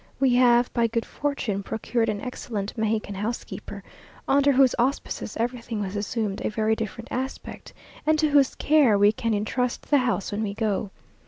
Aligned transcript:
We 0.19 0.33
have, 0.33 0.73
by 0.73 0.87
good 0.87 1.05
fortune, 1.05 1.61
procured 1.61 2.09
an 2.09 2.21
excellent 2.21 2.75
Mexican 2.75 3.13
housekeeper, 3.13 3.83
under 4.27 4.51
whose 4.53 4.73
auspices 4.79 5.37
everything 5.39 5.83
has 5.83 5.95
assumed 5.95 6.41
a 6.43 6.49
very 6.49 6.75
different 6.75 7.09
aspect, 7.11 7.71
and 8.03 8.17
to 8.17 8.31
whose 8.31 8.55
care 8.55 8.97
we 8.97 9.11
can 9.11 9.35
intrust 9.35 9.91
the 9.91 9.99
house 9.99 10.31
when 10.31 10.41
we 10.41 10.55
go. 10.55 10.89